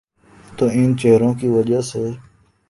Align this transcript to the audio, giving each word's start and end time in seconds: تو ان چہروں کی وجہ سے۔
تو 0.57 0.65
ان 0.73 0.97
چہروں 0.97 1.33
کی 1.33 1.47
وجہ 1.47 1.81
سے۔ 1.81 2.09